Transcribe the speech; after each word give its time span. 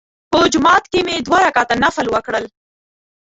په 0.31 0.39
جومات 0.53 0.83
کې 0.91 0.99
مې 1.07 1.15
دوه 1.27 1.39
رکعته 1.47 1.75
نفل 1.83 2.05
وکړل. 2.11 2.45